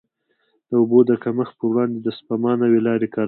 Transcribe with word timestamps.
د 0.69 0.71
اوبو 0.79 0.99
د 1.09 1.11
کمښت 1.23 1.53
پر 1.59 1.65
وړاندې 1.69 1.97
د 2.01 2.07
سپما 2.17 2.51
نوې 2.61 2.79
لارې 2.87 3.07
کارول 3.07 3.11
اړین 3.11 3.17
دي. 3.17 3.19